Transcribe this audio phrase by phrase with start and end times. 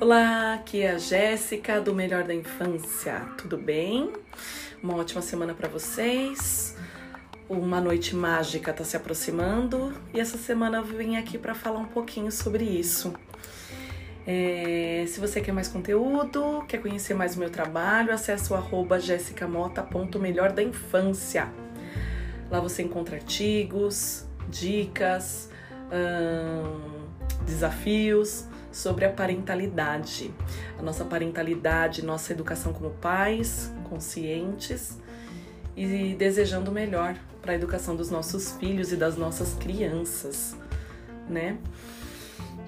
[0.00, 3.20] Olá, aqui é a Jéssica do Melhor da Infância.
[3.36, 4.12] Tudo bem?
[4.82, 6.74] Uma ótima semana para vocês.
[7.50, 11.86] Uma noite mágica está se aproximando e essa semana eu vim aqui para falar um
[11.86, 13.12] pouquinho sobre isso.
[14.26, 18.98] É, se você quer mais conteúdo, quer conhecer mais o meu trabalho, acesse o arroba
[18.98, 21.52] jessicamota.melhor da infância.
[22.50, 25.50] Lá você encontra artigos, dicas,
[25.92, 27.06] hum,
[27.44, 30.32] desafios sobre a parentalidade.
[30.78, 34.98] A nossa parentalidade, nossa educação como pais, conscientes
[35.76, 40.56] e desejando o melhor para a educação dos nossos filhos e das nossas crianças,
[41.28, 41.56] né?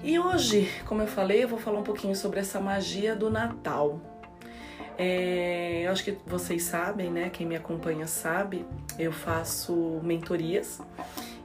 [0.03, 3.99] E hoje, como eu falei, eu vou falar um pouquinho sobre essa magia do Natal.
[4.97, 7.29] É, eu acho que vocês sabem, né?
[7.29, 8.65] Quem me acompanha sabe,
[8.97, 10.81] eu faço mentorias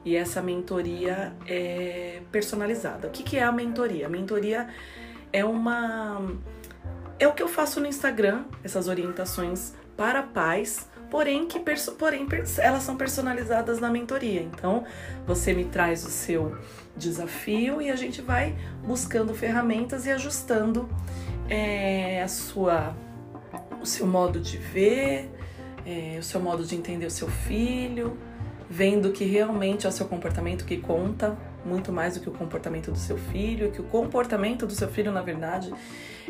[0.04, 3.08] e essa mentoria é personalizada.
[3.08, 4.06] O que, que é a mentoria?
[4.06, 4.68] A mentoria
[5.32, 6.22] é uma.
[7.18, 11.60] É o que eu faço no Instagram, essas orientações para pais, porém que
[11.98, 12.26] porém
[12.58, 14.42] elas são personalizadas na mentoria.
[14.42, 14.84] Então,
[15.26, 16.56] você me traz o seu
[16.96, 20.88] desafio e a gente vai buscando ferramentas e ajustando
[21.48, 22.94] é, a sua,
[23.80, 25.30] o seu modo de ver,
[25.86, 28.18] é, o seu modo de entender o seu filho,
[28.74, 32.90] vendo que realmente é o seu comportamento que conta, muito mais do que o comportamento
[32.90, 35.72] do seu filho, que o comportamento do seu filho, na verdade,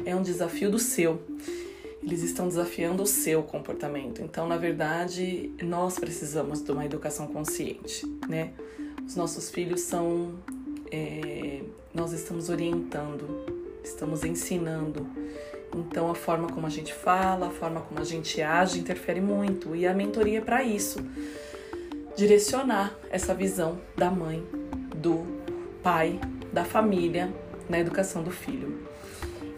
[0.04, 1.22] é um desafio do seu.
[2.02, 4.20] Eles estão desafiando o seu comportamento.
[4.20, 8.50] Então, na verdade, nós precisamos de uma educação consciente, né?
[9.06, 10.34] Os nossos filhos são.
[10.92, 11.62] É,
[11.94, 13.46] nós estamos orientando,
[13.82, 15.06] estamos ensinando.
[15.74, 19.74] Então, a forma como a gente fala, a forma como a gente age interfere muito.
[19.74, 21.02] E a mentoria é para isso
[22.16, 24.46] direcionar essa visão da mãe,
[24.94, 25.26] do
[25.82, 26.20] pai,
[26.52, 27.32] da família
[27.68, 28.86] na educação do filho.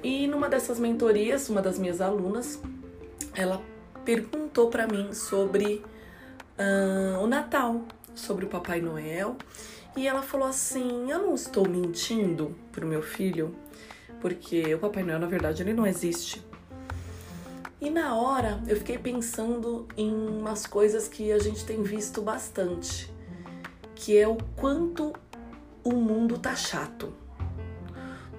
[0.02, 2.60] E numa dessas mentorias, uma das minhas alunas,
[3.34, 3.60] ela
[4.04, 5.82] perguntou para mim sobre
[6.58, 7.82] uh, o Natal,
[8.14, 9.36] sobre o Papai Noel,
[9.96, 13.54] e ela falou assim: Eu não estou mentindo pro meu filho,
[14.20, 16.45] porque o Papai Noel, na verdade, ele não existe.
[17.80, 23.12] E na hora eu fiquei pensando em umas coisas que a gente tem visto bastante,
[23.94, 25.12] que é o quanto
[25.84, 27.12] o mundo tá chato.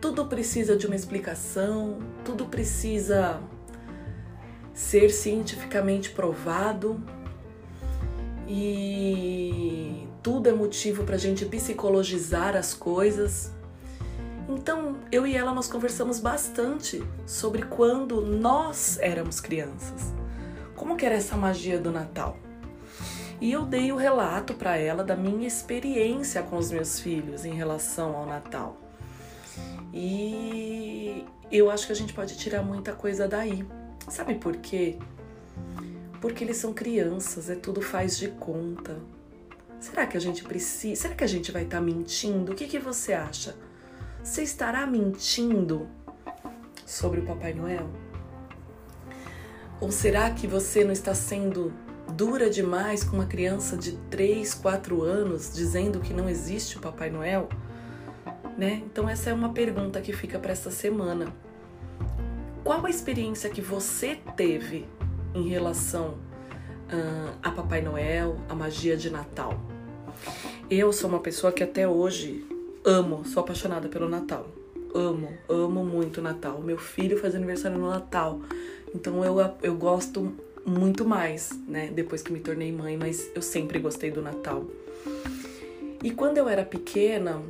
[0.02, 3.40] Tudo precisa de uma explicação, tudo precisa
[4.74, 7.04] ser cientificamente provado
[8.48, 13.52] e tudo é motivo para a gente psicologizar as coisas.
[14.48, 20.14] Então, eu e ela nós conversamos bastante sobre quando nós éramos crianças.
[20.76, 22.38] Como que era essa magia do Natal?
[23.42, 27.54] E eu dei o relato para ela da minha experiência com os meus filhos em
[27.54, 28.78] relação ao Natal.
[29.94, 33.66] E eu acho que a gente pode tirar muita coisa daí.
[34.08, 34.98] Sabe por quê?
[36.22, 38.98] Porque eles são crianças, é tudo faz de conta.
[39.80, 41.02] Será que a gente precisa?
[41.02, 42.54] Será que a gente vai estar tá mentindo?
[42.54, 43.56] O que, que você acha?
[44.28, 45.88] Você estará mentindo
[46.86, 47.90] sobre o Papai Noel?
[49.80, 51.72] Ou será que você não está sendo
[52.10, 57.10] dura demais com uma criança de 3, 4 anos dizendo que não existe o Papai
[57.10, 57.48] Noel?
[58.58, 58.84] Né?
[58.86, 61.34] Então essa é uma pergunta que fica para essa semana.
[62.66, 64.86] Qual a experiência que você teve
[65.34, 66.16] em relação
[66.92, 69.58] uh, a Papai Noel, a magia de Natal?
[70.70, 74.48] Eu sou uma pessoa que até hoje amo, sou apaixonada pelo Natal.
[74.94, 76.62] Amo, amo muito o Natal.
[76.62, 78.40] Meu filho faz aniversário no Natal.
[78.94, 80.34] Então eu, eu gosto
[80.66, 81.90] muito mais, né?
[81.94, 84.66] Depois que me tornei mãe, mas eu sempre gostei do Natal.
[86.04, 87.42] E quando eu era pequena,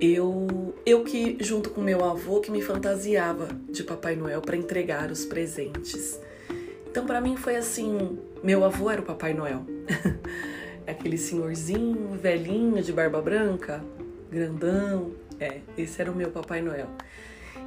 [0.00, 5.10] eu eu que junto com meu avô que me fantasiava de Papai Noel para entregar
[5.10, 6.18] os presentes.
[6.90, 9.64] Então para mim foi assim, meu avô era o Papai Noel.
[10.86, 13.82] Aquele senhorzinho velhinho de barba branca,
[14.30, 15.12] grandão.
[15.38, 16.88] É, esse era o meu Papai Noel.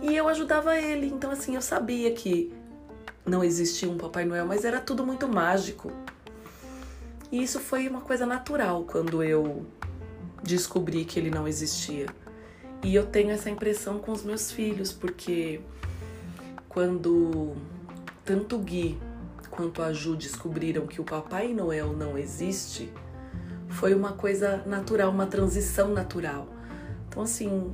[0.01, 2.53] E eu ajudava ele, então assim, eu sabia que
[3.25, 5.91] não existia um Papai Noel, mas era tudo muito mágico.
[7.31, 9.65] E isso foi uma coisa natural quando eu
[10.43, 12.07] descobri que ele não existia.
[12.83, 15.59] E eu tenho essa impressão com os meus filhos, porque
[16.69, 17.55] quando
[18.23, 18.97] tanto Gui
[19.49, 22.89] quanto a Ju descobriram que o Papai Noel não existe,
[23.79, 26.49] foi uma coisa natural, uma transição natural.
[27.07, 27.71] Então, assim,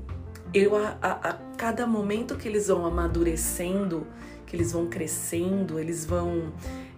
[0.53, 4.05] eu a, a, a, cada momento que eles vão amadurecendo,
[4.45, 6.53] que eles vão crescendo, eles vão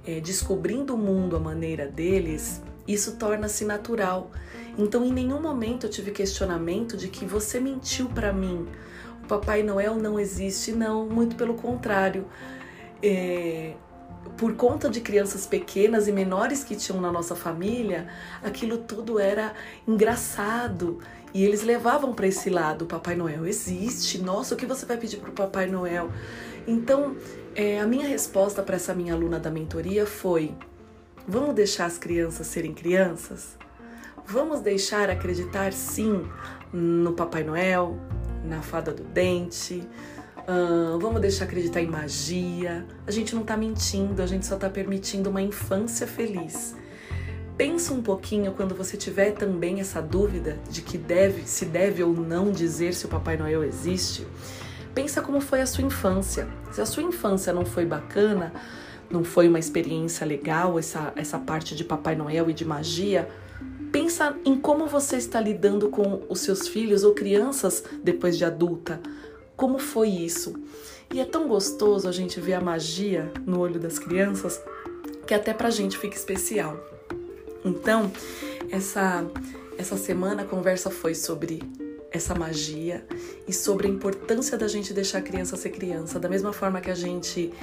[0.05, 4.29] é, descobrindo o mundo à maneira deles, isso torna-se natural.
[4.77, 8.67] Então, em nenhum momento eu tive questionamento de que você mentiu para mim.
[9.23, 12.25] O Papai Noel não existe, não, muito pelo contrário.
[13.01, 13.73] É,
[14.37, 18.07] por conta de crianças pequenas e menores que tinham na nossa família,
[18.43, 19.53] aquilo tudo era
[19.87, 20.99] engraçado
[21.33, 25.17] e eles levavam para esse lado: Papai Noel existe, nossa, o que você vai pedir
[25.17, 26.09] para o Papai Noel?
[26.67, 27.15] Então,
[27.55, 30.55] é, a minha resposta para essa minha aluna da mentoria foi:
[31.27, 33.57] vamos deixar as crianças serem crianças?
[34.25, 36.27] Vamos deixar acreditar sim
[36.73, 37.97] no Papai Noel,
[38.43, 39.87] na fada do dente,
[40.99, 42.85] Vamos deixar acreditar em magia.
[43.05, 46.75] A gente não está mentindo, a gente só está permitindo uma infância feliz.
[47.57, 52.13] Pensa um pouquinho quando você tiver também essa dúvida de que deve, se deve ou
[52.13, 54.25] não dizer se o Papai Noel existe.
[54.93, 56.47] Pensa como foi a sua infância.
[56.71, 58.53] Se a sua infância não foi bacana,
[59.09, 63.27] não foi uma experiência legal, essa, essa parte de Papai Noel e de magia,
[63.91, 69.01] pensa em como você está lidando com os seus filhos ou crianças depois de adulta
[69.57, 70.53] como foi isso.
[71.13, 74.61] E é tão gostoso a gente ver a magia no olho das crianças
[75.25, 76.77] que até pra gente fica especial.
[77.65, 78.09] Então,
[78.71, 79.25] essa
[79.77, 81.61] essa semana a conversa foi sobre
[82.11, 83.05] essa magia
[83.47, 86.89] e sobre a importância da gente deixar a criança ser criança, da mesma forma que
[86.89, 87.53] a gente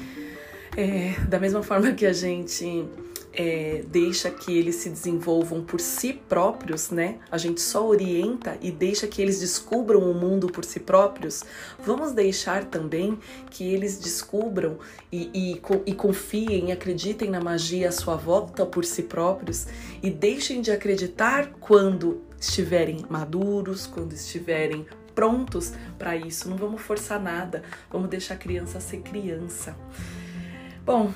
[0.76, 2.86] é, da mesma forma que a gente
[3.36, 7.18] é, deixa que eles se desenvolvam por si próprios, né?
[7.30, 11.42] A gente só orienta e deixa que eles descubram o mundo por si próprios.
[11.84, 13.18] Vamos deixar também
[13.50, 14.78] que eles descubram
[15.10, 19.66] e, e, e confiem e acreditem na magia à sua volta por si próprios
[20.02, 26.48] e deixem de acreditar quando estiverem maduros, quando estiverem prontos para isso.
[26.48, 29.76] Não vamos forçar nada, vamos deixar a criança ser criança.
[30.84, 31.12] Bom,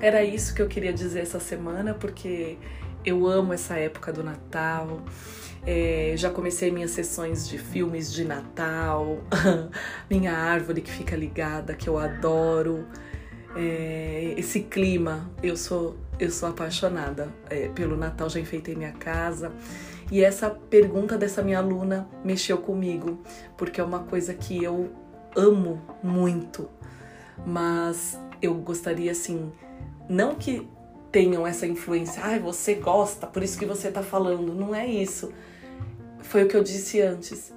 [0.00, 2.56] era isso que eu queria dizer essa semana, porque
[3.04, 5.02] eu amo essa época do Natal.
[5.66, 9.18] É, já comecei minhas sessões de filmes de Natal,
[10.08, 12.86] minha árvore que fica ligada, que eu adoro.
[13.56, 19.52] É, esse clima, eu sou eu sou apaixonada é, pelo Natal, já enfeitei minha casa.
[20.10, 23.22] E essa pergunta dessa minha aluna mexeu comigo,
[23.56, 24.90] porque é uma coisa que eu
[25.36, 26.68] amo muito,
[27.46, 29.52] mas eu gostaria assim
[30.08, 30.68] não que
[31.10, 34.54] tenham essa influência, ai, ah, você gosta, por isso que você tá falando.
[34.54, 35.32] Não é isso.
[36.20, 37.52] Foi o que eu disse antes.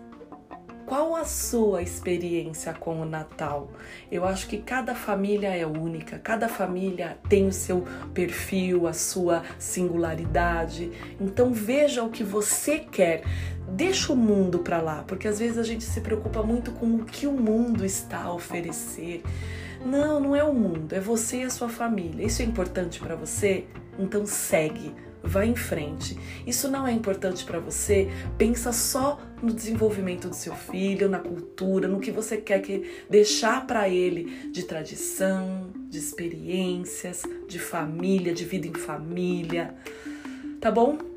[0.86, 3.72] Qual a sua experiência com o Natal?
[4.12, 9.42] Eu acho que cada família é única, cada família tem o seu perfil, a sua
[9.58, 10.92] singularidade.
[11.20, 13.24] Então veja o que você quer.
[13.70, 17.06] Deixa o mundo para lá, porque às vezes a gente se preocupa muito com o
[17.06, 19.24] que o mundo está a oferecer.
[19.86, 22.26] Não, não é o mundo, é você e a sua família.
[22.26, 23.66] Isso é importante para você?
[23.98, 24.94] Então segue,
[25.24, 26.18] vá em frente.
[26.46, 28.10] Isso não é importante para você?
[28.38, 33.66] Pensa só no desenvolvimento do seu filho, na cultura, no que você quer que deixar
[33.66, 39.76] para ele de tradição, de experiências, de família, de vida em família.
[40.60, 41.11] Tá bom?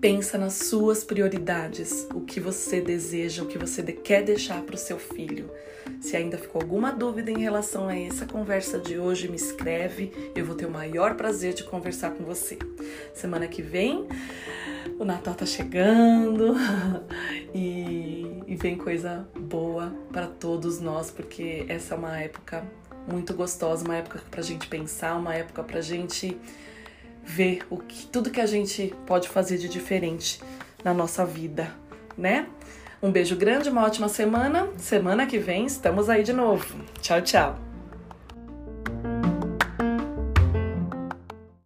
[0.00, 4.78] Pensa nas suas prioridades, o que você deseja, o que você quer deixar para o
[4.78, 5.50] seu filho.
[6.00, 10.12] Se ainda ficou alguma dúvida em relação a essa conversa de hoje, me escreve.
[10.34, 12.58] Eu vou ter o maior prazer de conversar com você.
[13.14, 14.06] Semana que vem,
[14.98, 16.54] o Natal tá chegando
[17.54, 22.64] e, e vem coisa boa para todos nós, porque essa é uma época
[23.06, 26.36] muito gostosa, uma época pra gente pensar, uma época pra gente
[27.24, 30.40] ver o que tudo que a gente pode fazer de diferente
[30.84, 31.72] na nossa vida,
[32.16, 32.46] né?
[33.02, 34.68] Um beijo grande, uma ótima semana.
[34.78, 36.64] Semana que vem estamos aí de novo.
[37.00, 37.71] Tchau, tchau.